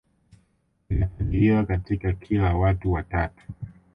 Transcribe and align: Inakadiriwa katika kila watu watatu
Inakadiriwa 0.89 1.65
katika 1.65 2.13
kila 2.13 2.55
watu 2.57 2.91
watatu 2.91 3.43